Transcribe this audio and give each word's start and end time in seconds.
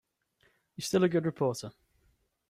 You're 0.75 0.83
still 0.83 1.03
a 1.03 1.09
good 1.09 1.25
reporter. 1.27 1.69